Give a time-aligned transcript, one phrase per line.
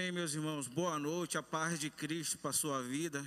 [0.00, 0.66] Amém, meus irmãos.
[0.66, 3.22] Boa noite, a paz de Cristo para a sua vida.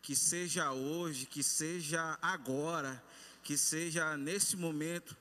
[0.00, 3.04] Que seja hoje, que seja agora,
[3.42, 5.14] que seja nesse momento,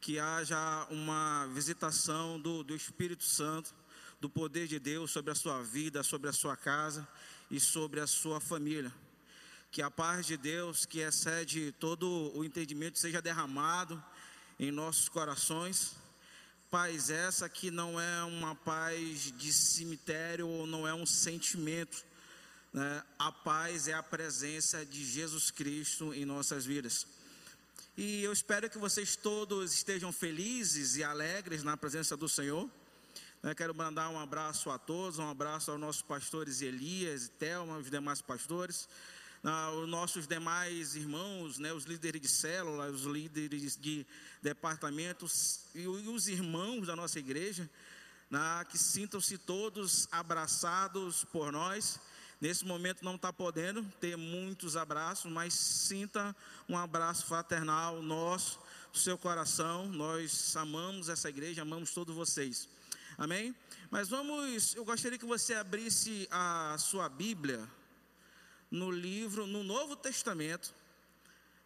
[0.00, 3.74] que haja uma visitação do, do Espírito Santo,
[4.18, 7.06] do poder de Deus sobre a sua vida, sobre a sua casa
[7.50, 8.90] e sobre a sua família.
[9.70, 14.02] Que a paz de Deus, que excede todo o entendimento, seja derramado
[14.58, 15.94] em nossos corações
[16.70, 22.04] Paz essa que não é uma paz de cemitério ou não é um sentimento.
[22.72, 23.02] Né?
[23.18, 27.06] A paz é a presença de Jesus Cristo em nossas vidas.
[27.96, 32.68] E eu espero que vocês todos estejam felizes e alegres na presença do Senhor.
[33.42, 37.78] Eu quero mandar um abraço a todos, um abraço aos nossos pastores Elias e Thelma,
[37.78, 38.88] os demais pastores
[39.44, 44.06] ah, os nossos demais irmãos, né, os líderes de célula, os líderes de
[44.42, 47.68] departamentos e, os irmãos da nossa igreja,
[48.30, 52.00] né, que sintam-se todos abraçados por nós.
[52.40, 56.34] Nesse momento não está podendo ter muitos abraços, mas sinta
[56.68, 58.60] um abraço fraternal nosso,
[58.92, 59.88] seu coração.
[59.88, 62.68] Nós amamos essa igreja, amamos todos vocês.
[63.16, 63.54] Amém?
[63.90, 67.68] Mas vamos, eu gostaria que você abrisse a sua Bíblia
[68.70, 70.74] no livro, no Novo Testamento.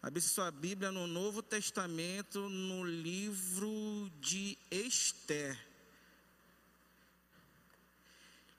[0.00, 5.56] Abra sua Bíblia no Novo Testamento, no livro de Esther.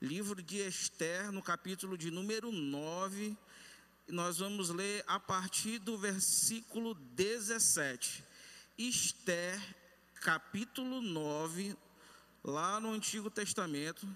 [0.02, 3.38] Livro de Esther, no capítulo de número 9.
[4.08, 8.24] Nós vamos ler a partir do versículo 17.
[8.78, 9.62] Esther,
[10.16, 11.76] capítulo 9,
[12.44, 14.08] lá no Antigo Testamento,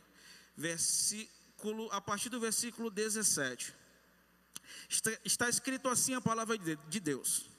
[0.56, 3.77] versículo, a partir do versículo 17.
[5.24, 7.50] Está, escrito assim a palavra de Deus.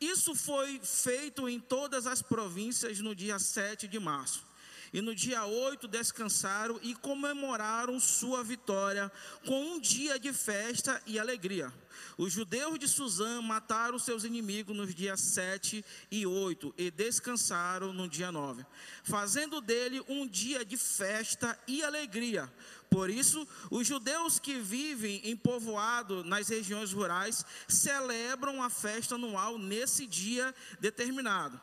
[0.00, 4.47] Isso foi feito em todas as províncias no dia 7 de março.
[4.92, 9.10] E no dia 8 descansaram e comemoraram sua vitória
[9.46, 11.72] com um dia de festa e alegria.
[12.16, 18.08] Os judeus de Suzã mataram seus inimigos nos dias 7 e 8 e descansaram no
[18.08, 18.64] dia 9,
[19.02, 22.50] fazendo dele um dia de festa e alegria.
[22.90, 29.58] Por isso, os judeus que vivem em povoado nas regiões rurais celebram a festa anual
[29.58, 31.60] nesse dia determinado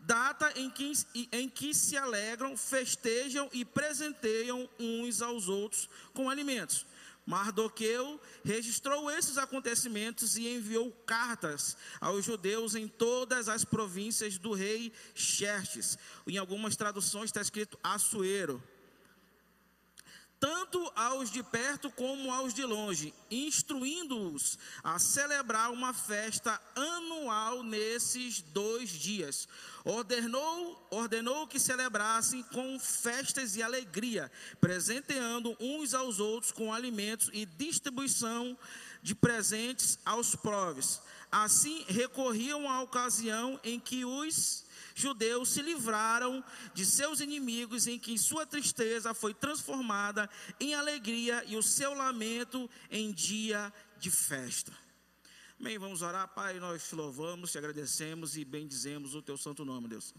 [0.00, 0.92] data em que,
[1.32, 6.86] em que se alegram, festejam e presenteiam uns aos outros com alimentos.
[7.26, 14.92] Mardoqueu registrou esses acontecimentos e enviou cartas aos judeus em todas as províncias do rei
[15.14, 15.96] Xerxes.
[16.26, 18.60] Em algumas traduções está escrito Assuero
[20.40, 28.40] tanto aos de perto como aos de longe, instruindo-os a celebrar uma festa anual nesses
[28.40, 29.46] dois dias.
[29.84, 37.44] Ordenou, ordenou que celebrassem com festas e alegria, presenteando uns aos outros com alimentos e
[37.44, 38.56] distribuição
[39.02, 41.00] de presentes aos povos.
[41.30, 46.44] Assim recorriam à ocasião em que os judeus se livraram
[46.74, 50.28] de seus inimigos, em que sua tristeza foi transformada
[50.58, 54.72] em alegria e o seu lamento em dia de festa.
[55.60, 55.76] Amém.
[55.76, 56.58] Vamos orar, Pai.
[56.58, 60.14] Nós te louvamos, te agradecemos e bendizemos o teu santo nome, Deus.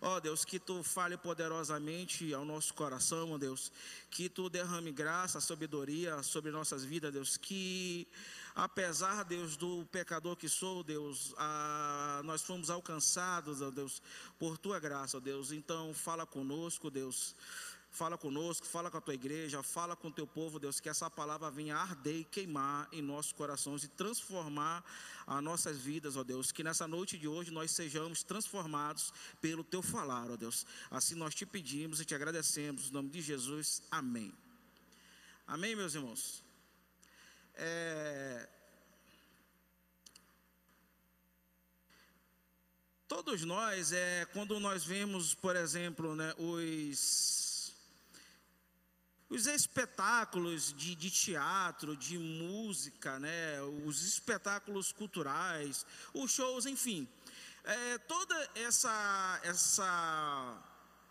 [0.00, 3.70] Ó Deus, que tu fale poderosamente ao nosso coração, ó Deus.
[4.10, 7.36] Que tu derrame graça, sabedoria sobre nossas vidas, Deus.
[7.36, 8.08] Que
[8.54, 14.00] apesar, Deus, do pecador que sou, Deus, a, nós fomos alcançados, ó Deus,
[14.38, 15.52] por tua graça, ó Deus.
[15.52, 17.34] Então, fala conosco, Deus.
[17.90, 21.10] Fala conosco, fala com a tua igreja, fala com o teu povo, Deus, que essa
[21.10, 24.84] palavra venha arder e queimar em nossos corações e transformar
[25.26, 26.52] as nossas vidas, ó Deus.
[26.52, 30.66] Que nessa noite de hoje nós sejamos transformados pelo teu falar, ó Deus.
[30.90, 33.82] Assim nós te pedimos e te agradecemos, em nome de Jesus.
[33.90, 34.32] Amém.
[35.46, 36.44] Amém, meus irmãos.
[37.54, 38.48] É...
[43.08, 47.47] Todos nós, é, quando nós vemos, por exemplo, né, os,
[49.30, 55.84] os espetáculos de, de teatro, de música, né, os espetáculos culturais,
[56.14, 57.06] os shows, enfim,
[57.64, 60.64] é, toda essa, essa,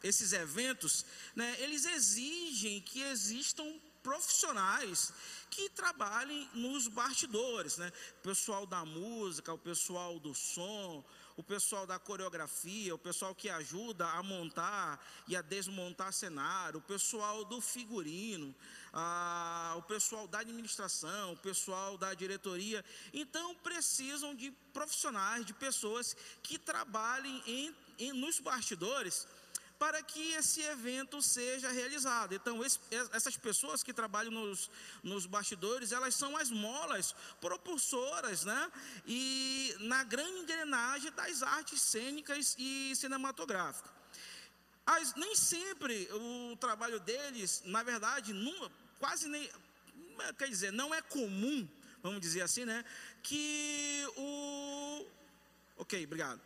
[0.03, 1.05] esses eventos,
[1.35, 3.65] né, eles exigem que existam
[4.01, 5.11] profissionais
[5.49, 7.91] que trabalhem nos bastidores, né?
[8.19, 11.03] O pessoal da música, o pessoal do som,
[11.37, 16.81] o pessoal da coreografia, o pessoal que ajuda a montar e a desmontar cenário, o
[16.81, 18.53] pessoal do figurino,
[18.91, 22.83] a, o pessoal da administração, o pessoal da diretoria.
[23.13, 29.27] Então, precisam de profissionais, de pessoas que trabalhem em, em, nos bastidores
[29.79, 32.33] para que esse evento seja realizado.
[32.33, 32.79] Então, esse,
[33.13, 34.69] essas pessoas que trabalham nos,
[35.03, 38.71] nos bastidores, elas são as molas propulsoras, né?
[39.05, 43.91] E na grande engrenagem das artes cênicas e cinematográficas.
[44.85, 49.49] As, nem sempre o trabalho deles, na verdade, não, quase nem,
[50.37, 51.67] quer dizer, não é comum,
[52.01, 52.83] vamos dizer assim, né?
[53.21, 55.05] Que o,
[55.77, 56.41] ok, obrigado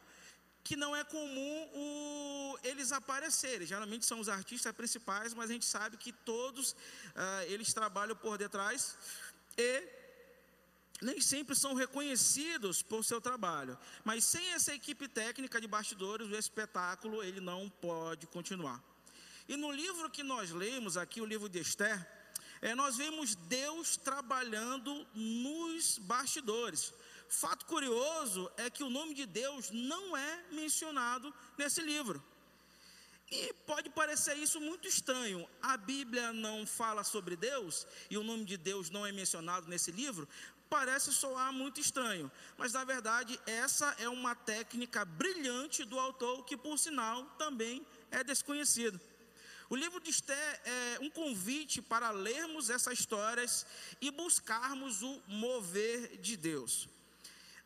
[0.63, 3.67] que não é comum o, eles aparecerem.
[3.67, 6.75] Geralmente são os artistas principais, mas a gente sabe que todos uh,
[7.47, 8.95] eles trabalham por detrás
[9.57, 9.83] e
[11.01, 13.77] nem sempre são reconhecidos por seu trabalho.
[14.03, 18.81] Mas sem essa equipe técnica de bastidores, o espetáculo ele não pode continuar.
[19.47, 22.07] E no livro que nós lemos aqui, o livro de Esther,
[22.61, 26.93] é, nós vemos Deus trabalhando nos bastidores.
[27.31, 32.21] Fato curioso é que o nome de Deus não é mencionado nesse livro.
[33.31, 35.47] E pode parecer isso muito estranho.
[35.61, 39.91] A Bíblia não fala sobre Deus e o nome de Deus não é mencionado nesse
[39.91, 40.27] livro.
[40.69, 46.57] Parece soar muito estranho, mas na verdade essa é uma técnica brilhante do autor que,
[46.57, 48.99] por sinal, também é desconhecido.
[49.69, 53.65] O livro de Esté é um convite para lermos essas histórias
[54.01, 56.89] e buscarmos o mover de Deus.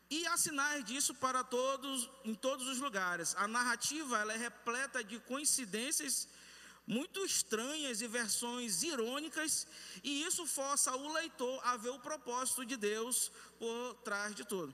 [0.08, 3.34] E há sinais disso para todos, em todos os lugares.
[3.36, 6.28] A narrativa ela é repleta de coincidências
[6.86, 9.66] muito estranhas e versões irônicas,
[10.04, 14.72] e isso força o leitor a ver o propósito de Deus por trás de tudo.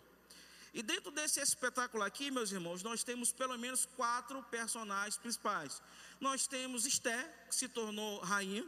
[0.74, 5.82] E dentro desse espetáculo aqui, meus irmãos, nós temos pelo menos quatro personagens principais.
[6.20, 8.64] Nós temos Esté, que se tornou rainha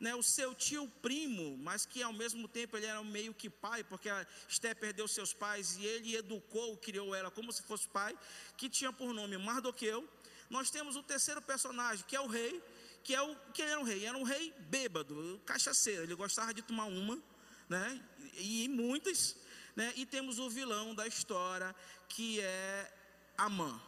[0.00, 3.84] né, o seu tio primo, mas que ao mesmo tempo ele era meio que pai,
[3.84, 8.18] porque a Esté perdeu seus pais e ele educou, criou ela como se fosse pai,
[8.56, 10.08] que tinha por nome Mardoqueu.
[10.48, 12.62] Nós temos o terceiro personagem, que é o rei,
[13.04, 16.62] que é o que era um rei, era um rei bêbado, cachaceiro, ele gostava de
[16.62, 17.22] tomar uma,
[17.68, 18.02] né,
[18.34, 19.36] e muitas,
[19.76, 21.76] né, e temos o vilão da história,
[22.08, 22.92] que é
[23.36, 23.80] Amã.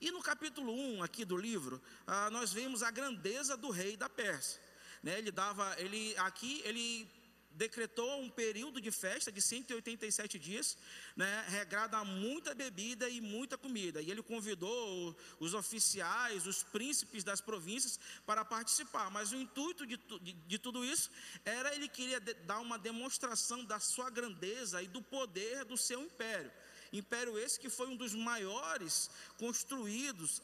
[0.00, 4.08] E no capítulo 1 aqui do livro, ah, nós vemos a grandeza do rei da
[4.08, 4.65] Pérsia.
[5.06, 5.18] Né?
[5.18, 7.08] Ele dava, ele aqui ele
[7.52, 10.76] decretou um período de festa de 187 dias,
[11.14, 14.02] né, regrada a muita bebida e muita comida.
[14.02, 19.08] E ele convidou os oficiais, os príncipes das províncias para participar.
[19.08, 21.08] Mas o intuito de, de, de tudo isso
[21.44, 26.02] era ele queria de, dar uma demonstração da sua grandeza e do poder do seu
[26.02, 26.50] império.
[26.92, 29.08] Império esse que foi um dos maiores
[29.38, 30.42] construídos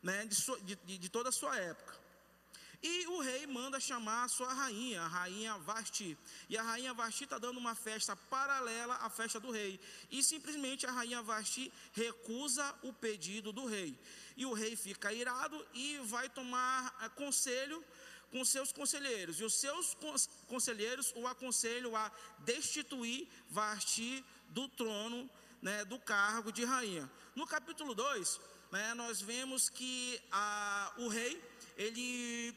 [0.00, 2.07] né, de, de, de toda a sua época.
[2.80, 6.16] E o rei manda chamar a sua rainha, a rainha Vasti.
[6.48, 9.80] E a rainha Vasti está dando uma festa paralela à festa do rei.
[10.10, 13.98] E simplesmente a rainha Vasti recusa o pedido do rei.
[14.36, 17.84] E o rei fica irado e vai tomar eh, conselho
[18.30, 19.40] com seus conselheiros.
[19.40, 19.96] E os seus
[20.46, 25.28] conselheiros o aconselham a destituir Vasti do trono,
[25.60, 27.10] né, do cargo de rainha.
[27.34, 28.40] No capítulo 2,
[28.70, 31.42] né, nós vemos que a, o rei
[31.76, 32.54] ele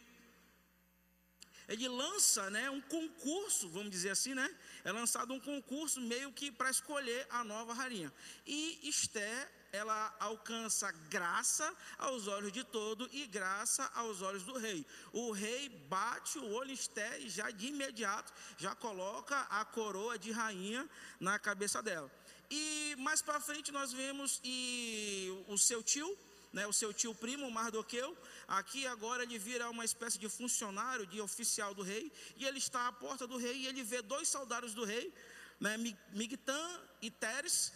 [1.71, 4.53] ele lança né, um concurso, vamos dizer assim, né?
[4.83, 8.11] É lançado um concurso meio que para escolher a nova rainha.
[8.45, 14.85] E Esté, ela alcança graça aos olhos de todo e graça aos olhos do rei.
[15.13, 20.19] O rei bate o olho em Esté e já de imediato já coloca a coroa
[20.19, 20.89] de rainha
[21.21, 22.11] na cabeça dela.
[22.49, 26.17] E mais para frente nós vemos e o seu tio,
[26.53, 28.17] né, o seu tio primo, Mardoqueu,
[28.47, 32.87] aqui agora ele vira uma espécie de funcionário, de oficial do rei, e ele está
[32.87, 35.13] à porta do rei e ele vê dois soldados do rei,
[35.59, 35.77] né,
[36.11, 37.71] Migtan e Teres,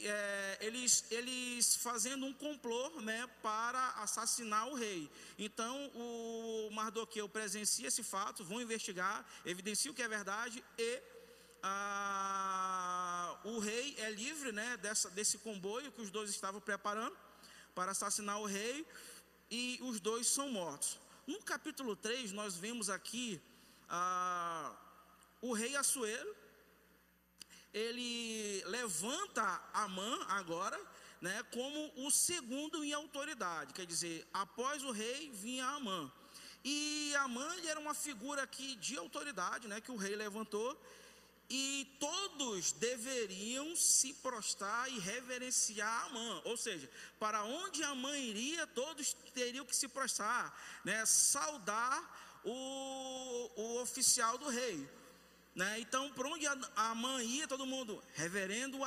[0.00, 5.10] é, eles, eles fazendo um complô né, para assassinar o rei.
[5.38, 11.02] Então o Mardoqueu presencia esse fato, vão investigar, evidencia o que é verdade e
[11.62, 17.16] ah, o rei é livre né, dessa, desse comboio que os dois estavam preparando
[17.78, 18.84] para assassinar o rei
[19.48, 20.98] e os dois são mortos.
[21.28, 23.40] No capítulo 3, nós vemos aqui
[23.88, 24.74] ah,
[25.40, 26.34] o rei Assuero,
[27.72, 30.76] ele levanta Amã agora,
[31.20, 36.10] né, como o segundo em autoridade, quer dizer, após o rei vinha Amã.
[36.64, 40.76] E Amã era uma figura aqui de autoridade, né, que o rei levantou,
[41.50, 48.22] e todos deveriam se prostrar e reverenciar a mãe, ou seja, para onde a mãe
[48.22, 54.88] iria, todos teriam que se prostrar, né, saudar o, o oficial do rei.
[55.54, 55.80] Né?
[55.80, 58.78] Então, por onde a, a mãe ia, todo mundo, reverendo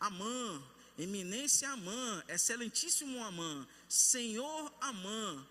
[0.00, 0.62] Amã,
[0.98, 5.46] eminência Amã, excelentíssimo Amã, senhor Amã,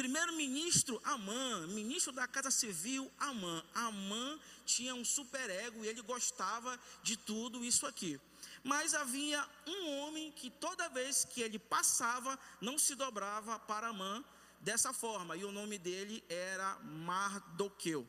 [0.00, 3.62] primeiro-ministro Amã, ministro da Casa Civil Amã.
[3.74, 8.18] Amã tinha um superego e ele gostava de tudo isso aqui.
[8.64, 14.24] Mas havia um homem que toda vez que ele passava, não se dobrava para Amã
[14.58, 18.08] dessa forma, e o nome dele era Mardoqueu.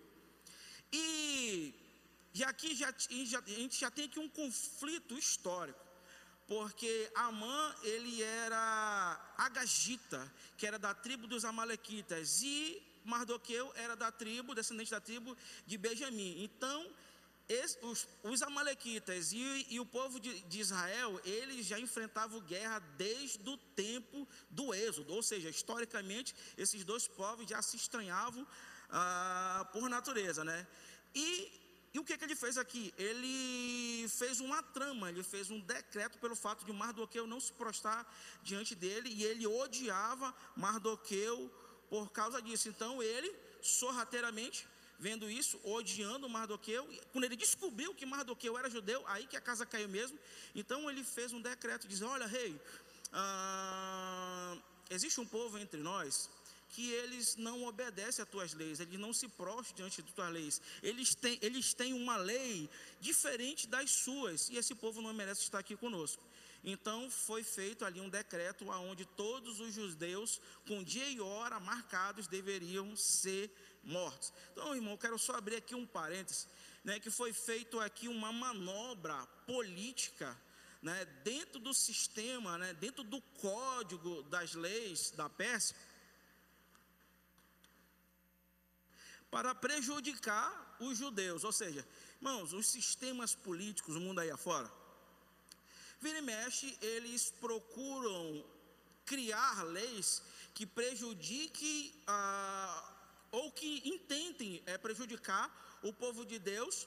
[0.94, 1.74] E,
[2.34, 2.94] e aqui já,
[3.26, 5.80] já, a gente já tem aqui um conflito histórico,
[6.52, 14.12] porque Amã ele era agagita, que era da tribo dos amalequitas, e Mardoqueu era da
[14.12, 16.44] tribo, descendente da tribo de Benjamim.
[16.44, 16.86] Então,
[17.84, 23.50] os, os amalequitas e, e, o povo de, de, Israel, eles já enfrentavam guerra desde
[23.50, 28.46] o tempo do êxodo, ou seja, historicamente, esses dois povos já se estranhavam
[28.90, 30.68] ah, por natureza, né?
[31.16, 31.61] E,
[31.94, 32.94] e o que, que ele fez aqui?
[32.98, 38.06] Ele fez uma trama, ele fez um decreto pelo fato de Mardoqueu não se prostrar
[38.42, 41.52] diante dele, e ele odiava Mardoqueu
[41.90, 42.70] por causa disso.
[42.70, 43.30] Então ele,
[43.62, 44.66] sorrateiramente,
[44.98, 46.88] vendo isso, odiando Mardoqueu.
[47.12, 50.18] Quando ele descobriu que Mardoqueu era judeu, aí que a casa caiu mesmo.
[50.56, 52.58] Então ele fez um decreto dizendo: Olha, rei,
[53.12, 54.58] ah,
[54.90, 56.30] existe um povo entre nós
[56.72, 60.62] que eles não obedecem às tuas leis, eles não se prostram diante de tuas leis,
[60.82, 65.60] eles têm, eles têm uma lei diferente das suas, e esse povo não merece estar
[65.60, 66.24] aqui conosco.
[66.64, 72.28] Então foi feito ali um decreto onde todos os judeus, com dia e hora marcados,
[72.28, 73.52] deveriam ser
[73.84, 74.32] mortos.
[74.52, 76.48] Então, irmão, quero só abrir aqui um parênteses,
[76.84, 80.40] né, que foi feito aqui uma manobra política,
[80.82, 85.76] né, dentro do sistema, né, dentro do código das leis da Pérsia,
[89.32, 94.70] para prejudicar os judeus, ou seja, irmãos, os sistemas políticos do mundo aí afora,
[96.00, 98.44] vira e mexe, eles procuram
[99.06, 100.22] criar leis
[100.54, 102.98] que prejudiquem a
[103.32, 105.50] ou que intentem é, prejudicar
[105.82, 106.86] o povo de Deus,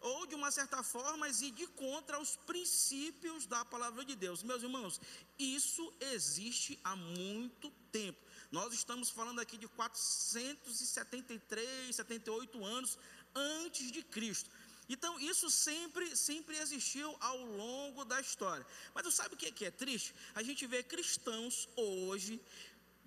[0.00, 4.42] ou de uma certa forma ir de contra os princípios da palavra de Deus.
[4.42, 5.00] Meus irmãos,
[5.38, 8.18] isso existe há muito tempo.
[8.50, 12.98] Nós estamos falando aqui de 473, 78 anos
[13.34, 14.50] antes de Cristo.
[14.88, 18.64] Então, isso sempre, sempre existiu ao longo da história.
[18.94, 20.14] Mas você sabe o que é, triste?
[20.34, 22.40] A gente vê cristãos hoje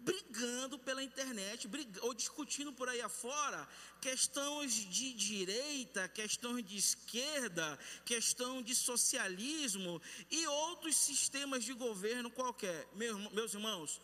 [0.01, 1.69] brigando pela internet,
[2.01, 3.67] ou discutindo por aí afora
[4.01, 12.87] questões de direita, questões de esquerda, questão de socialismo e outros sistemas de governo qualquer.
[12.93, 14.01] Meus irmãos,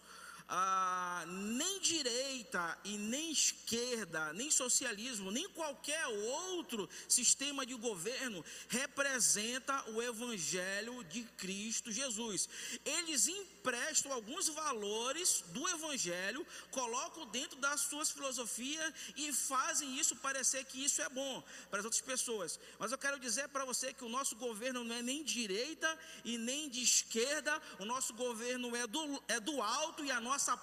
[0.48, 9.84] ah, nem direita e nem esquerda, nem socialismo, nem qualquer outro sistema de governo representa
[9.92, 12.48] o Evangelho de Cristo Jesus.
[12.86, 20.64] Eles emprestam alguns valores do Evangelho, colocam dentro das suas filosofias e fazem isso parecer
[20.66, 22.60] que isso é bom para as outras pessoas.
[22.78, 26.38] Mas eu quero dizer para você que o nosso governo não é nem direita e
[26.38, 30.58] nem de esquerda, o nosso governo é do, é do alto e a nossa nossa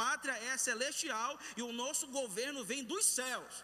[0.00, 3.54] pátria é celestial e o nosso governo vem dos céus.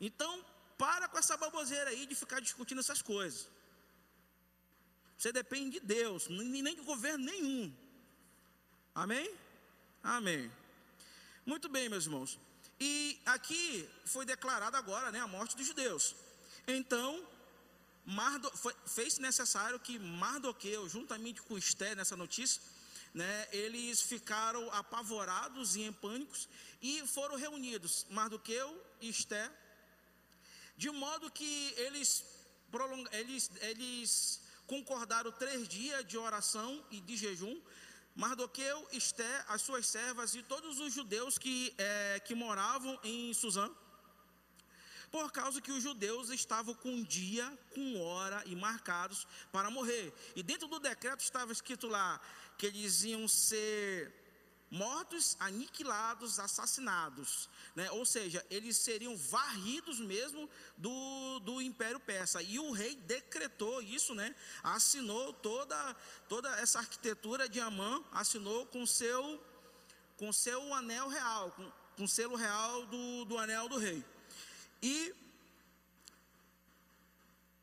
[0.00, 0.32] Então,
[0.78, 3.48] para com essa baboseira aí de ficar discutindo essas coisas.
[5.16, 7.64] Você depende de Deus, nem de governo nenhum.
[8.94, 9.28] Amém?
[10.02, 10.50] Amém.
[11.46, 12.38] Muito bem, meus irmãos.
[12.80, 16.16] E aqui foi declarada agora né, a morte dos judeus.
[16.66, 17.10] Então,
[18.86, 22.60] fez necessário que Mardoqueu, juntamente com Esté nessa notícia,
[23.12, 26.48] né, eles ficaram apavorados e em pânicos
[26.80, 29.50] e foram reunidos, Mardoqueu e Esté,
[30.76, 32.24] de modo que eles,
[33.12, 37.60] eles, eles concordaram três dias de oração e de jejum.
[38.14, 43.70] Mardoqueu, Esté, as suas servas e todos os judeus que, é, que moravam em Suzã,
[45.12, 50.12] por causa que os judeus estavam com dia, com hora e marcados para morrer.
[50.34, 52.18] E dentro do decreto estava escrito lá:
[52.56, 54.22] que eles iam ser
[54.70, 57.90] mortos, aniquilados, assassinados, né?
[57.90, 62.40] ou seja, eles seriam varridos mesmo do, do Império Persa.
[62.40, 64.34] E o rei decretou isso, né?
[64.62, 65.94] assinou toda,
[66.26, 69.44] toda essa arquitetura de Amã, assinou com seu,
[70.16, 74.02] com seu anel real, com, com selo real do, do anel do rei.
[74.82, 75.14] E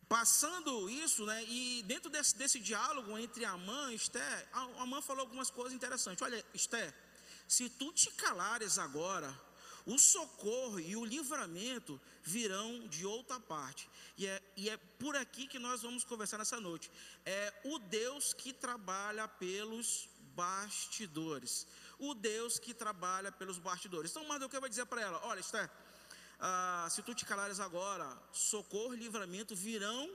[0.09, 4.49] Passando isso, né, e dentro desse, desse diálogo entre Amã e Esté,
[4.79, 6.23] Amã falou algumas coisas interessantes.
[6.23, 6.91] Olha, Esté,
[7.47, 9.31] se tu te calares agora,
[9.85, 13.87] o socorro e o livramento virão de outra parte.
[14.17, 16.89] E é, e é por aqui que nós vamos conversar nessa noite.
[17.23, 21.67] É o Deus que trabalha pelos bastidores.
[21.99, 24.09] O Deus que trabalha pelos bastidores.
[24.09, 25.69] Então Mardoqueu vai dizer para ela: Olha, Esther,
[26.39, 30.09] ah, se tu te calares agora, socorro e livramento virão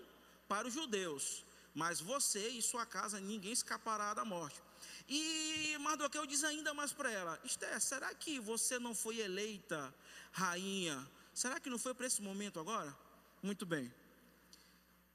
[0.48, 4.62] para os judeus, mas você e sua casa ninguém escapará da morte.
[5.08, 9.94] E Mardoqueu diz ainda mais para ela: Esther, será que você não foi eleita
[10.32, 11.06] rainha?
[11.34, 12.96] Será que não foi para esse momento agora?
[13.42, 13.92] Muito bem.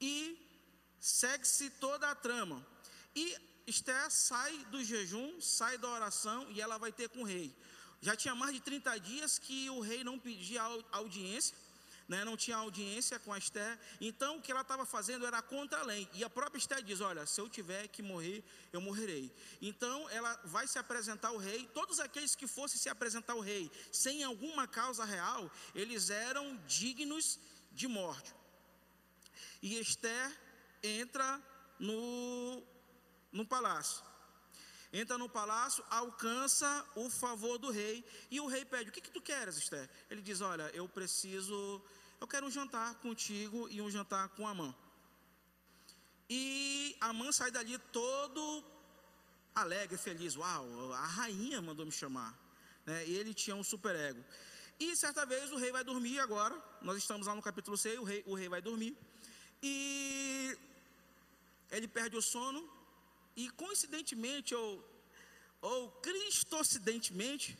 [0.00, 0.38] E
[1.00, 2.64] segue-se toda a trama.
[3.16, 3.36] E
[3.66, 7.54] Esther sai do jejum, sai da oração e ela vai ter com o rei.
[8.00, 11.56] Já tinha mais de 30 dias que o rei não pedia audiência
[12.10, 15.78] né, não tinha audiência com a Esther, então o que ela estava fazendo era contra
[15.78, 16.08] a lei.
[16.12, 18.42] E a própria Esther diz: Olha, se eu tiver que morrer,
[18.72, 19.32] eu morrerei.
[19.62, 21.70] Então ela vai se apresentar ao rei.
[21.72, 27.38] Todos aqueles que fossem se apresentar ao rei sem alguma causa real, eles eram dignos
[27.70, 28.34] de morte.
[29.62, 30.36] E Esther
[30.82, 31.40] entra
[31.78, 32.60] no,
[33.30, 34.09] no palácio
[34.92, 39.10] entra no palácio, alcança o favor do rei, e o rei pede: O que, que
[39.10, 39.88] tu queres, Esther?
[40.10, 41.82] Ele diz: Olha, eu preciso
[42.20, 44.74] eu quero um jantar contigo e um jantar com a mãe.
[46.28, 48.62] E a mãe sai dali todo
[49.54, 50.36] alegre, feliz.
[50.36, 52.38] Uau, a rainha mandou me chamar.
[52.84, 53.08] Né?
[53.08, 54.22] Ele tinha um super ego.
[54.78, 56.54] E certa vez o rei vai dormir agora.
[56.82, 58.94] Nós estamos lá no capítulo 6, o rei, o rei vai dormir.
[59.62, 60.56] E
[61.70, 62.68] ele perde o sono.
[63.36, 64.84] E coincidentemente, ou,
[65.60, 67.56] ou cristocidentemente,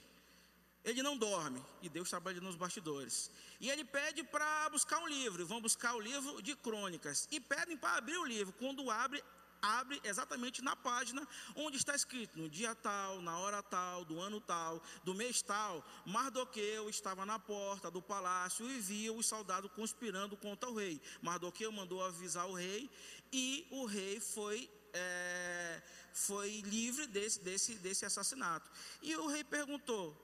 [0.85, 1.63] ele não dorme.
[1.83, 3.31] E Deus trabalha nos bastidores.
[3.61, 7.29] E ele pede para buscar um livro, vão buscar o livro de crônicas.
[7.31, 8.53] E pedem para abrir o livro.
[8.55, 9.23] Quando abre,
[9.61, 14.41] abre exatamente na página onde está escrito: no dia tal, na hora tal, do ano
[14.41, 20.37] tal, do mês tal, Mardoqueu estava na porta do palácio e viu os soldados conspirando
[20.37, 21.01] contra o rei.
[21.21, 22.91] Mardoqueu mandou avisar o rei
[23.33, 24.71] e o rei foi.
[24.93, 25.83] É,
[26.13, 28.71] foi livre desse, desse, desse assassinato.
[29.03, 30.17] E o rei perguntou: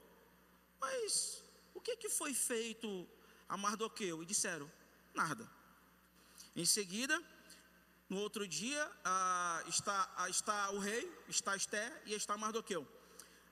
[0.81, 1.43] Mas
[1.75, 3.09] o que, que foi feito
[3.49, 4.71] a Mardoqueu e disseram:
[5.15, 5.49] nada.
[6.55, 7.23] Em seguida,
[8.09, 12.87] no outro dia, ah, está, ah, está o rei, está Esté e está Mardoqueu.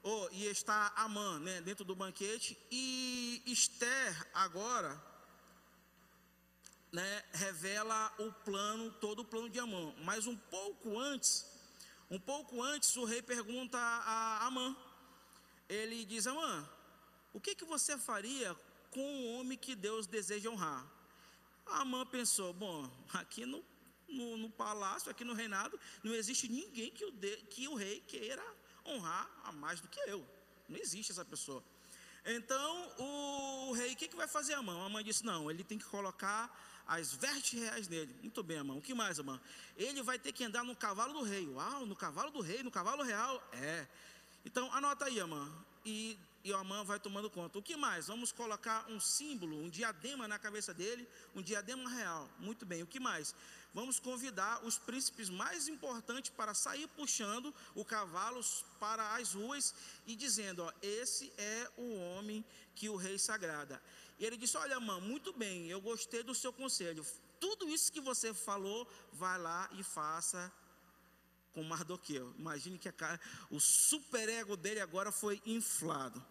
[0.03, 2.59] Oh, e está Amã né, dentro do banquete.
[2.71, 5.03] E Esther agora
[6.95, 9.95] né, revela o plano, todo o plano de Amã.
[9.99, 11.45] Mas um pouco antes,
[12.11, 14.75] um pouco antes, o rei pergunta a Amã.
[15.69, 16.69] Ele diz: Amã,
[17.33, 18.57] o que, que você faria
[18.95, 20.87] com o homem que Deus deseja honrar.
[21.67, 23.63] A mãe pensou: bom, aqui no,
[24.09, 28.01] no, no, palácio, aqui no reinado, não existe ninguém que o, de, que o rei
[28.01, 28.45] queira
[28.87, 30.25] honrar a mais do que eu.
[30.69, 31.63] Não existe essa pessoa.
[32.25, 34.81] Então o, rei, o que, que vai fazer a mãe?
[34.81, 36.49] A mãe disse: não, ele tem que colocar
[36.87, 38.15] as vestes reais nele.
[38.21, 38.79] Muito bem, irmão.
[38.79, 39.41] O que mais, irmão?
[39.77, 41.49] Ele vai ter que andar no cavalo do rei.
[41.49, 43.43] Uau, no cavalo do rei, no cavalo real.
[43.53, 43.87] É.
[44.45, 45.51] Então anota aí, irmão.
[45.85, 47.59] E e a vai tomando conta.
[47.59, 48.07] O que mais?
[48.07, 52.29] Vamos colocar um símbolo, um diadema na cabeça dele, um diadema real.
[52.39, 52.83] Muito bem.
[52.83, 53.35] O que mais?
[53.73, 58.43] Vamos convidar os príncipes mais importantes para sair puxando o cavalo
[58.79, 59.75] para as ruas
[60.07, 62.45] e dizendo: ó, esse é o homem
[62.75, 63.81] que o rei sagrada.
[64.19, 67.05] E ele disse: Olha, mãe, muito bem, eu gostei do seu conselho.
[67.41, 70.53] Tudo isso que você falou, vai lá e faça
[71.53, 72.35] com Mardoqueu.
[72.39, 76.25] Imagine que a, o superego dele agora foi inflado.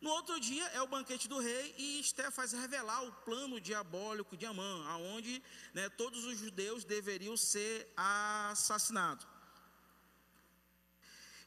[0.00, 4.36] No outro dia é o banquete do rei e Esté faz revelar o plano diabólico
[4.36, 5.42] de Amã, aonde
[5.74, 9.26] né, todos os judeus deveriam ser assassinados.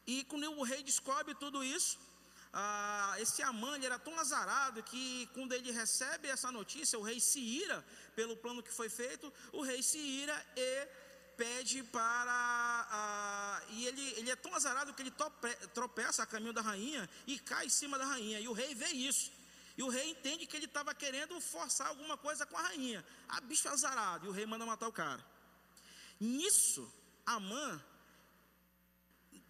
[0.06, 1.98] E quando o rei descobre tudo isso,
[2.54, 7.40] ah, esse Amã era tão azarado que quando ele recebe essa notícia, o rei se
[7.40, 7.84] ira
[8.16, 10.88] pelo plano que foi feito, o rei se ira e
[11.38, 13.62] pede para.
[13.70, 15.14] e ele, ele é tão azarado que ele
[15.74, 18.40] tropeça a caminho da rainha e cai em cima da rainha.
[18.40, 19.32] E o rei vê isso.
[19.78, 23.04] E o rei entende que ele estava querendo forçar alguma coisa com a rainha.
[23.30, 24.26] A bicho azarado.
[24.26, 25.26] E o rei manda matar o cara.
[26.20, 26.92] Nisso,
[27.26, 27.82] Amã,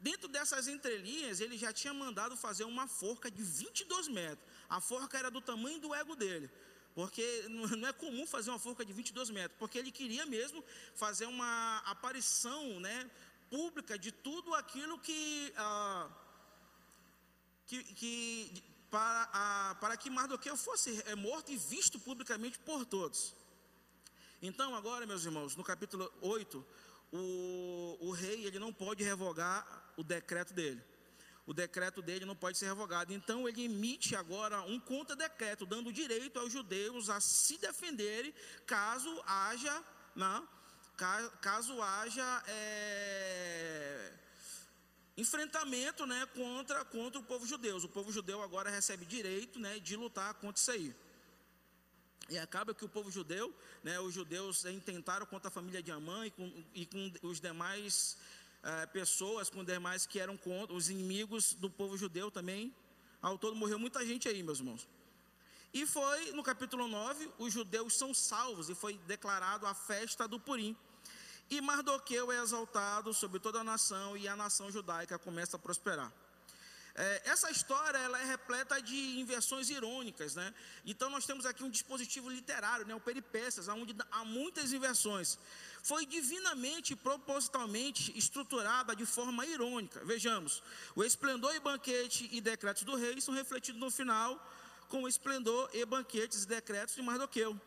[0.01, 4.45] dentro dessas entrelinhas, ele já tinha mandado fazer uma forca de 22 metros.
[4.69, 6.49] A forca era do tamanho do ego dele
[6.93, 10.63] porque não é comum fazer uma forca de 22 metros, porque ele queria mesmo
[10.95, 13.09] fazer uma aparição né,
[13.49, 16.09] pública de tudo aquilo que, ah,
[17.65, 23.33] que, que para, ah, para que Mardoqueu fosse é, morto e visto publicamente por todos.
[24.41, 26.65] Então, agora, meus irmãos, no capítulo 8,
[27.11, 30.81] o, o rei ele não pode revogar o decreto dele
[31.45, 33.13] o decreto dele não pode ser revogado.
[33.13, 38.33] Então ele emite agora um contra-decreto, dando direito aos judeus a se defenderem
[38.65, 39.83] caso haja,
[40.15, 40.47] não,
[41.41, 44.13] caso haja é,
[45.17, 47.77] enfrentamento né, contra, contra o povo judeu.
[47.77, 50.95] O povo judeu agora recebe direito né, de lutar contra isso aí.
[52.31, 56.25] E acaba que o povo judeu, né, os judeus intentaram contra a família de Amã
[56.25, 58.17] e com, e com os demais
[58.63, 62.73] eh, pessoas, com os demais que eram contra, os inimigos do povo judeu também.
[63.21, 64.87] Ao todo morreu muita gente aí, meus irmãos.
[65.73, 70.39] E foi no capítulo 9, os judeus são salvos e foi declarado a festa do
[70.39, 70.73] Purim.
[71.49, 76.13] E Mardoqueu é exaltado sobre toda a nação e a nação judaica começa a prosperar.
[76.95, 80.53] É, essa história ela é repleta de inversões irônicas, né?
[80.85, 82.93] Então nós temos aqui um dispositivo literário, né?
[82.93, 85.39] O peripécias, onde há muitas inversões.
[85.83, 90.03] Foi divinamente, propositalmente estruturada de forma irônica.
[90.05, 90.61] Vejamos,
[90.95, 94.39] o esplendor e banquete e decretos do rei são refletidos no final
[94.89, 97.59] com o esplendor e banquetes e decretos de Mardoqueu.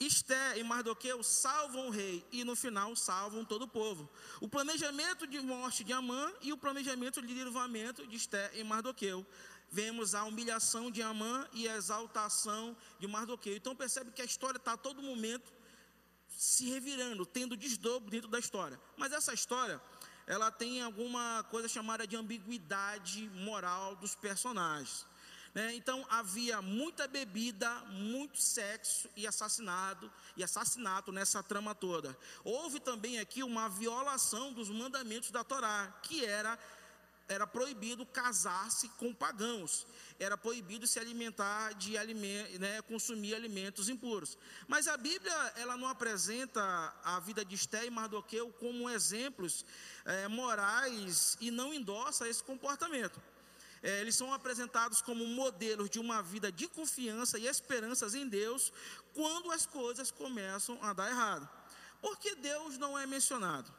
[0.00, 4.08] Esté e Mardoqueu salvam o rei e no final salvam todo o povo.
[4.40, 9.26] O planejamento de morte de Amã e o planejamento de livramento de Esté e Mardoqueu.
[9.70, 13.56] Vemos a humilhação de Amã e a exaltação de Mardoqueu.
[13.56, 15.52] Então percebe que a história está a todo momento
[16.28, 18.80] se revirando, tendo desdobro dentro da história.
[18.96, 19.82] Mas essa história,
[20.28, 25.07] ela tem alguma coisa chamada de ambiguidade moral dos personagens.
[25.54, 25.74] Né?
[25.74, 32.16] Então havia muita bebida, muito sexo e assassinado e assassinato nessa trama toda.
[32.44, 36.58] Houve também aqui uma violação dos mandamentos da Torá, que era
[37.28, 39.86] era proibido casar-se com pagãos,
[40.18, 44.38] era proibido se alimentar de alimentos, né, consumir alimentos impuros.
[44.66, 46.60] Mas a Bíblia ela não apresenta
[47.04, 49.64] a vida de Esté e Mardoqueu como exemplos
[50.06, 53.20] é, morais e não endossa esse comportamento
[53.82, 58.72] é, eles são apresentados como modelos de uma vida de confiança e esperanças em Deus
[59.14, 61.48] quando as coisas começam a dar errado.
[62.00, 63.72] Porque Deus não é mencionado.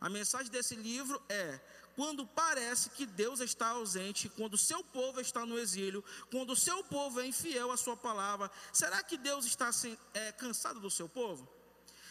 [0.00, 1.60] A mensagem desse livro é:
[1.94, 6.56] quando parece que Deus está ausente, quando o seu povo está no exílio, quando o
[6.56, 9.70] seu povo é infiel à sua palavra, será que Deus está
[10.12, 11.48] é, cansado do seu povo?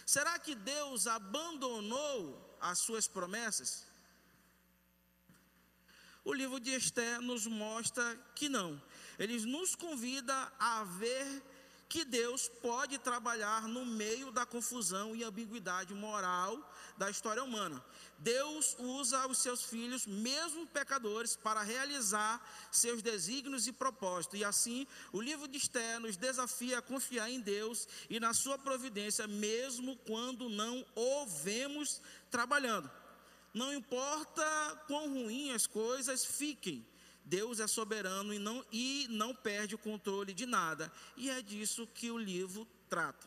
[0.06, 3.86] Será que Deus abandonou as suas promessas?
[6.26, 8.82] O livro de Esther nos mostra que não.
[9.20, 11.44] Ele nos convida a ver
[11.88, 17.84] que Deus pode trabalhar no meio da confusão e ambiguidade moral da história humana.
[18.18, 24.40] Deus usa os seus filhos, mesmo pecadores, para realizar seus desígnios e propósitos.
[24.40, 28.58] E assim, o livro de Esther nos desafia a confiar em Deus e na sua
[28.58, 32.90] providência, mesmo quando não o vemos trabalhando.
[33.56, 36.86] Não importa quão ruim as coisas fiquem,
[37.24, 40.92] Deus é soberano e não, e não perde o controle de nada.
[41.16, 43.26] E é disso que o livro trata.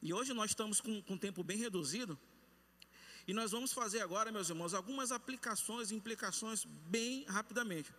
[0.00, 2.18] E hoje nós estamos com, com um tempo bem reduzido.
[3.28, 7.92] E nós vamos fazer agora, meus irmãos, algumas aplicações e implicações bem rapidamente.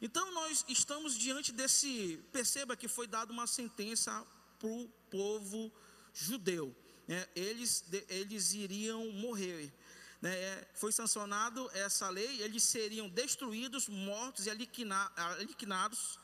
[0.00, 2.20] Então nós estamos diante desse.
[2.32, 4.26] Perceba que foi dada uma sentença
[4.58, 5.72] para o povo
[6.12, 9.72] judeu né, eles, eles iriam morrer.
[10.20, 16.18] Né, é, foi sancionado essa lei, eles seriam destruídos, mortos e aniquilados,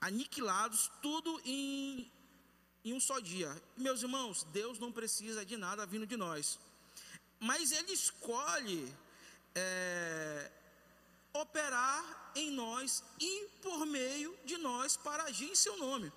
[0.00, 2.10] aniquilados, tudo em,
[2.84, 3.54] em um só dia.
[3.76, 6.58] Meus irmãos, Deus não precisa de nada vindo de nós,
[7.38, 8.90] mas Ele escolhe
[9.54, 10.50] é,
[11.34, 16.10] operar em nós e por meio de nós para agir em Seu nome.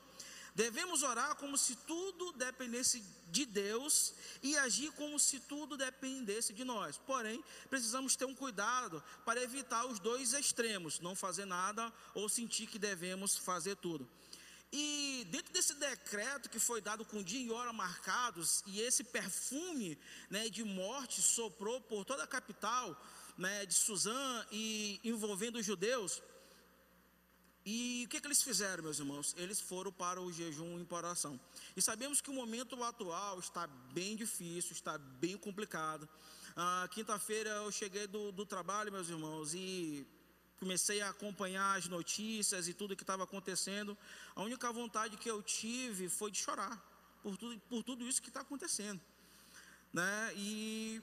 [0.56, 6.64] Devemos orar como se tudo dependesse de Deus e agir como se tudo dependesse de
[6.64, 6.98] nós.
[6.98, 12.68] Porém, precisamos ter um cuidado para evitar os dois extremos, não fazer nada ou sentir
[12.68, 14.08] que devemos fazer tudo.
[14.72, 19.98] E dentro desse decreto que foi dado com dia e hora marcados, e esse perfume
[20.30, 22.88] né, de morte soprou por toda a capital
[23.38, 26.22] né, de Suzã e envolvendo os judeus,
[27.66, 29.34] e o que, que, eles fizeram, meus irmãos?
[29.38, 31.40] Eles foram para o jejum em oração.
[31.78, 36.08] E sabemos que o momento atual está bem difícil, está bem complicado.
[36.56, 40.06] Ah, Quinta-feira eu cheguei do, do trabalho, meus irmãos, e
[40.60, 43.98] comecei a acompanhar as notícias e tudo que estava acontecendo.
[44.36, 46.82] A única vontade que eu tive foi de chorar
[47.22, 49.00] por tudo, por tudo isso que está acontecendo.
[49.94, 50.34] Né?
[50.36, 51.02] E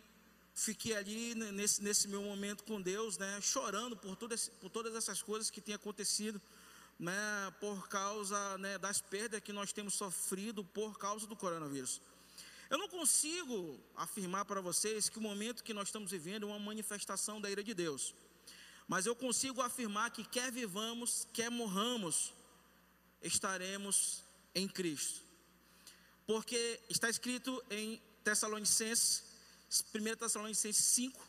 [0.61, 4.95] fiquei ali nesse, nesse meu momento com Deus, né, chorando por, tudo esse, por todas
[4.95, 6.41] essas coisas que têm acontecido,
[6.99, 7.15] né,
[7.59, 12.03] por causa né, das perdas que nós temos sofrido por causa do coronavírus.
[12.69, 16.59] Eu não consigo afirmar para vocês que o momento que nós estamos vivendo é uma
[16.59, 18.15] manifestação da ira de Deus,
[18.87, 22.35] mas eu consigo afirmar que quer vivamos, quer morramos,
[23.23, 24.23] estaremos
[24.55, 25.23] em Cristo,
[26.27, 29.30] porque está escrito em Tessalonicenses
[29.71, 31.21] 1 Tessalonicenses 5,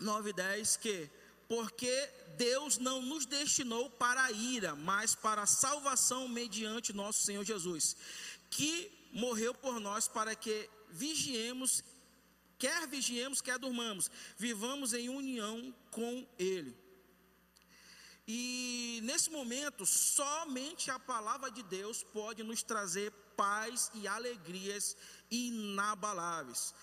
[0.00, 1.10] 9 e 10, que
[1.46, 7.44] porque Deus não nos destinou para a ira, mas para a salvação mediante nosso Senhor
[7.44, 7.96] Jesus,
[8.48, 11.82] que morreu por nós para que vigiemos,
[12.56, 16.74] quer vigiemos, quer durmamos, vivamos em união com Ele.
[18.28, 24.96] E nesse momento, somente a palavra de Deus pode nos trazer paz e alegrias
[25.30, 26.74] inabaláveis.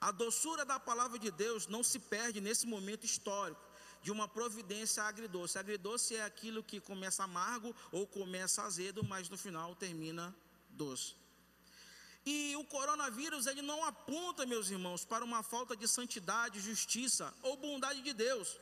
[0.00, 3.60] A doçura da palavra de Deus não se perde nesse momento histórico
[4.02, 5.58] de uma providência agridoce.
[5.58, 10.34] Agridoce é aquilo que começa amargo ou começa azedo, mas no final termina
[10.70, 11.14] doce.
[12.24, 17.56] E o coronavírus, ele não aponta, meus irmãos, para uma falta de santidade, justiça ou
[17.56, 18.58] bondade de Deus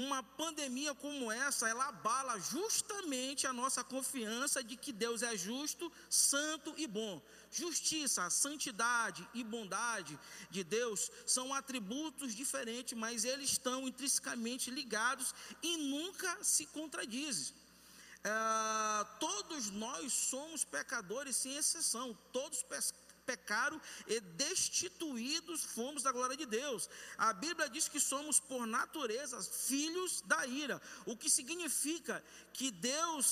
[0.00, 5.92] uma pandemia como essa, ela abala justamente a nossa confiança de que Deus é justo,
[6.08, 7.20] santo e bom.
[7.50, 10.18] Justiça, santidade e bondade
[10.50, 17.54] de Deus são atributos diferentes, mas eles estão intrinsecamente ligados e nunca se contradizem.
[18.22, 22.62] É, todos nós somos pecadores sem exceção, todos
[23.30, 26.88] pecaram e destituídos fomos da glória de Deus.
[27.16, 33.26] A Bíblia diz que somos, por natureza, filhos da ira, o que significa que Deus,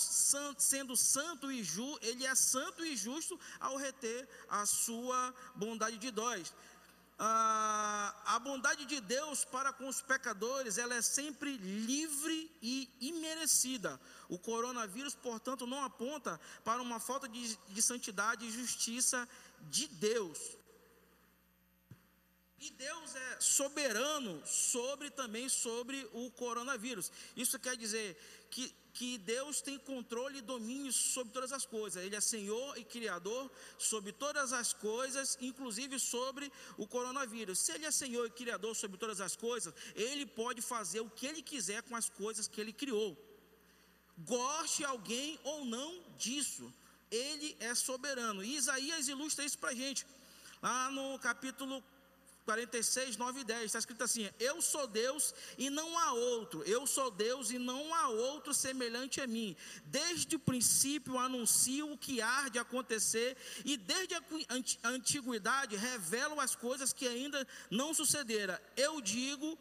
[0.58, 6.12] sendo santo e justo, Ele é santo e justo ao reter a sua bondade de
[6.12, 6.54] nós.
[7.20, 14.00] Ah, a bondade de Deus para com os pecadores, ela é sempre livre e imerecida.
[14.28, 19.28] O coronavírus, portanto, não aponta para uma falta de, de santidade e justiça
[19.62, 20.58] de Deus.
[22.60, 27.10] E Deus é soberano sobre também sobre o coronavírus.
[27.36, 28.16] Isso quer dizer
[28.50, 32.04] que, que Deus tem controle e domínio sobre todas as coisas.
[32.04, 37.60] Ele é Senhor e Criador sobre todas as coisas, inclusive sobre o coronavírus.
[37.60, 41.28] Se Ele é Senhor e Criador sobre todas as coisas, Ele pode fazer o que
[41.28, 43.16] Ele quiser com as coisas que Ele criou.
[44.18, 46.74] Goste alguém ou não disso.
[47.10, 48.42] Ele é soberano.
[48.42, 50.06] E Isaías ilustra isso para a gente.
[50.62, 51.82] Lá no capítulo
[52.48, 56.86] 46, 9 e 10, está escrito assim: Eu sou Deus e não há outro, eu
[56.86, 59.54] sou Deus e não há outro semelhante a mim.
[59.84, 66.56] Desde o princípio anuncio o que há de acontecer, e desde a antiguidade revelo as
[66.56, 68.58] coisas que ainda não sucederam.
[68.78, 69.58] Eu digo: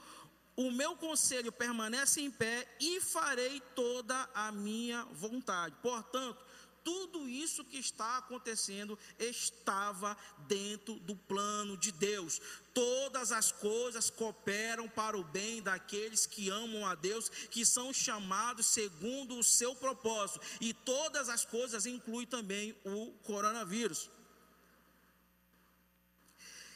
[0.55, 5.75] o meu conselho permanece em pé e farei toda a minha vontade.
[5.81, 6.41] Portanto,
[6.87, 10.15] tudo isso que está acontecendo estava
[10.47, 12.39] dentro do plano de Deus.
[12.73, 18.67] Todas as coisas cooperam para o bem daqueles que amam a Deus, que são chamados
[18.67, 20.39] segundo o seu propósito.
[20.61, 24.09] E todas as coisas incluem também o coronavírus.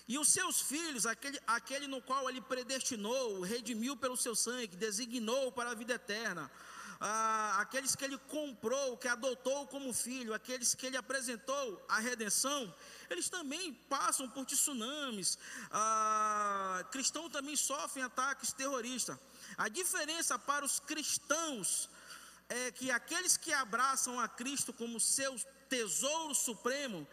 [0.10, 5.54] E os seus filhos, aquele, aquele no qual ele predestinou, redimiu pelo seu sangue, designou
[5.54, 6.52] para a vida eterna
[7.04, 12.72] ah, aqueles que ele comprou, que adotou como filho, aqueles que ele apresentou a redenção,
[13.10, 15.36] eles também passam por tsunamis.
[15.72, 19.18] Ah, cristãos também sofrem ataques terroristas.
[19.58, 21.90] A diferença para os cristãos
[22.48, 25.36] é que aqueles que abraçam a Cristo como seu
[25.70, 27.08] tesouro supremo,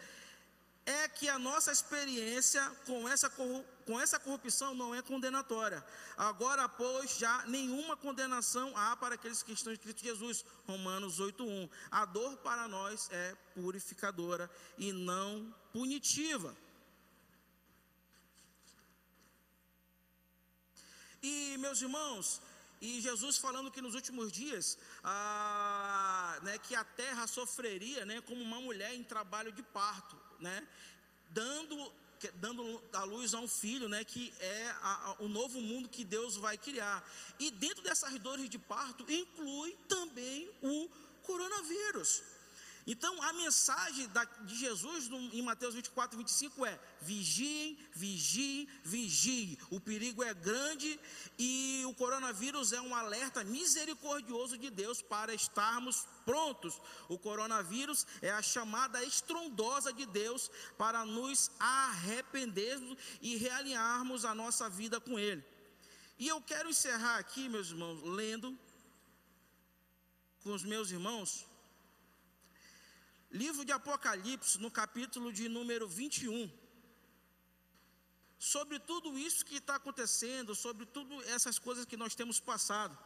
[0.89, 5.85] é que a nossa experiência com essa, com essa corrupção não é condenatória.
[6.17, 10.45] Agora, pois, já nenhuma condenação há para aqueles que estão em Cristo Jesus.
[10.67, 11.69] Romanos 8:1.
[11.91, 16.57] A dor para nós é purificadora e não punitiva.
[21.23, 22.41] E, meus irmãos,
[22.81, 25.88] e Jesus falando que nos últimos dias, ah,
[26.43, 30.67] né, que a terra sofreria né, como uma mulher em trabalho de parto né,
[31.31, 31.93] dando,
[32.35, 36.05] dando a luz a um filho, né, que é a, a, o novo mundo que
[36.05, 37.05] Deus vai criar.
[37.39, 40.89] E dentro dessas dores de parto inclui também o
[41.23, 42.23] coronavírus.
[42.91, 44.09] Então, a mensagem
[44.47, 49.59] de Jesus em Mateus 24, 25 é: vigiem, vigiem, vigiem.
[49.69, 50.99] O perigo é grande
[51.39, 56.81] e o coronavírus é um alerta misericordioso de Deus para estarmos prontos.
[57.11, 64.67] O coronavírus é a chamada estrondosa de Deus para nos arrependermos e realinharmos a nossa
[64.71, 65.45] vida com Ele.
[66.19, 68.59] E eu quero encerrar aqui, meus irmãos, lendo
[70.43, 71.48] com os meus irmãos
[73.31, 76.51] Livro de Apocalipse, no capítulo de número 21.
[78.39, 82.97] Sobre tudo isso que está acontecendo, sobre tudo essas coisas que nós temos passado.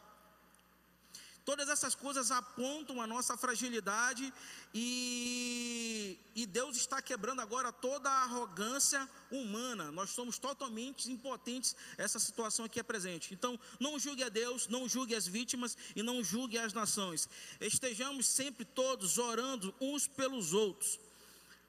[1.45, 4.33] Todas essas coisas apontam a nossa fragilidade
[4.73, 9.91] e, e, Deus está quebrando agora toda a arrogância humana.
[9.91, 11.75] Nós somos totalmente impotentes.
[11.97, 13.33] Essa situação aqui é presente.
[13.33, 17.27] Então, não julgue a Deus, não julgue as vítimas e não julgue as nações.
[17.59, 20.97] Estejamos sempre todos orando uns pelos outros.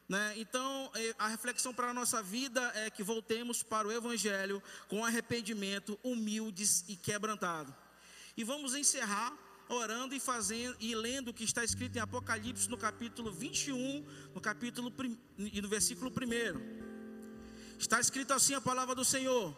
[0.09, 0.35] Né?
[0.37, 5.05] Então, eh, a reflexão para a nossa vida é que voltemos para o Evangelho com
[5.05, 7.75] arrependimento, humildes e quebrantado.
[8.37, 9.33] E vamos encerrar
[9.68, 14.40] orando e fazendo e lendo o que está escrito em Apocalipse no capítulo 21, no
[14.40, 14.92] capítulo
[15.38, 16.94] e no versículo 1.
[17.85, 19.55] Está escrito assim a palavra do Senhor: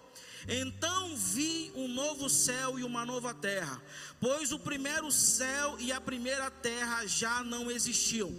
[0.49, 3.81] então vi um novo céu e uma nova terra,
[4.21, 8.33] pois o primeiro céu e a primeira terra já não existiam,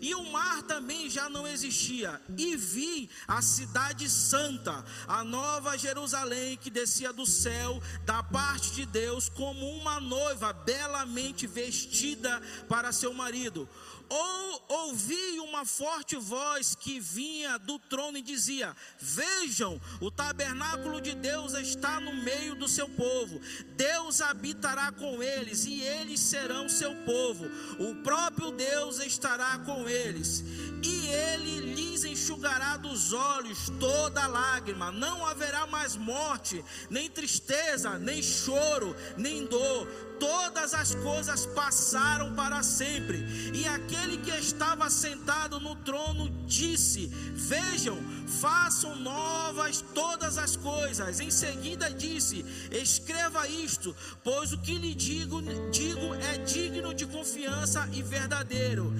[0.00, 2.20] e o mar também já não existia.
[2.38, 8.86] E vi a cidade santa, a nova Jerusalém, que descia do céu, da parte de
[8.86, 13.68] Deus, como uma noiva belamente vestida para seu marido.
[14.08, 21.14] Ou ouvi uma forte voz que vinha do trono e dizia: Vejam, o tabernáculo de
[21.14, 23.40] Deus está no meio do seu povo.
[23.76, 27.46] Deus habitará com eles e eles serão seu povo.
[27.78, 30.44] O próprio Deus estará com eles.
[30.82, 34.92] E ele lhes enxugará dos olhos toda lágrima.
[34.92, 42.62] Não haverá mais morte, nem tristeza, nem choro, nem dor todas as coisas passaram para
[42.62, 43.18] sempre.
[43.54, 47.98] E aquele que estava sentado no trono disse: Vejam,
[48.40, 51.20] façam novas todas as coisas.
[51.20, 57.88] Em seguida disse: Escreva isto, pois o que lhe digo, digo é digno de confiança
[57.92, 58.92] e verdadeiro.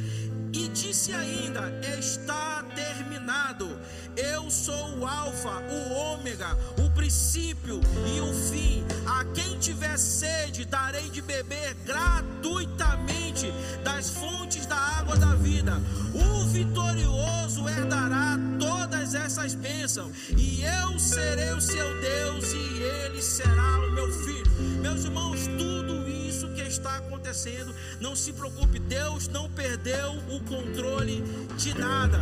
[0.53, 1.62] E disse ainda:
[1.98, 3.68] Está terminado.
[4.16, 8.85] Eu sou o Alfa, o Ômega, o princípio e o fim.
[9.07, 15.81] A quem tiver sede, darei de beber gratuitamente das fontes da água da vida.
[16.14, 23.79] O vitorioso herdará todas essas bênçãos, e eu serei o seu Deus, e ele será
[23.87, 24.51] o meu filho.
[24.81, 31.23] Meus irmãos, tudo isso que está acontecendo, não se preocupe, Deus não perdeu o controle
[31.57, 32.21] de nada.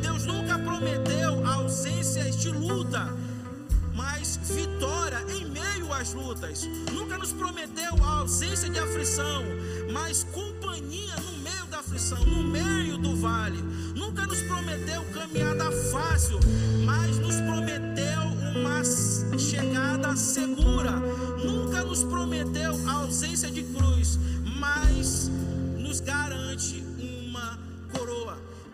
[0.00, 3.12] Deus nunca prometeu ausências de luta,
[4.20, 6.68] mas vitória em meio às lutas.
[6.92, 9.42] Nunca nos prometeu a ausência de aflição,
[9.90, 13.62] mas companhia no meio da aflição, no meio do vale.
[13.96, 16.38] Nunca nos prometeu caminhada fácil,
[16.84, 18.20] mas nos prometeu
[18.60, 20.92] uma chegada segura.
[21.42, 24.18] Nunca nos prometeu a ausência de cruz,
[24.58, 25.30] mas
[25.78, 27.58] nos garante uma
[27.90, 28.29] coroa.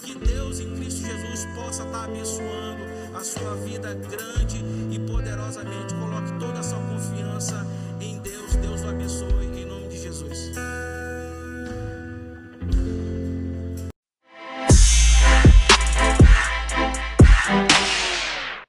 [0.07, 5.95] Que Deus em Cristo Jesus possa estar abençoando a sua vida grande e poderosamente.
[5.95, 7.67] Coloque toda a sua confiança
[8.01, 8.55] em Deus.
[8.55, 10.53] Deus o abençoe em nome de Jesus.